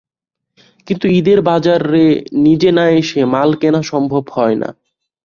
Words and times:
কিন্তু 0.87 1.05
ঈদের 1.09 1.39
বাজারে 1.41 2.05
নিজে 2.39 2.69
না 2.71 2.85
এসে 2.91 3.21
মাল 3.25 3.49
কেনা 3.55 3.81
সম্ভব 3.83 4.23
হয় 4.29 4.55
না। 4.55 4.69